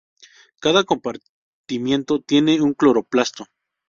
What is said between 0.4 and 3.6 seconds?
Cada compartimento tiene un cloroplasto.